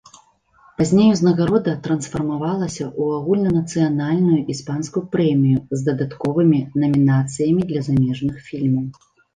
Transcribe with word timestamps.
Пазней 0.77 1.09
узнагарода 1.15 1.73
трансфармавалася 1.87 2.83
ў 3.01 3.19
агульнанацыянальную 3.19 4.41
іспанскую 4.55 5.05
прэмію 5.13 5.59
з 5.79 5.89
дадатковымі 5.93 6.67
намінацыямі 6.83 7.61
для 7.73 7.81
замежных 7.93 8.35
фільмаў. 8.51 8.85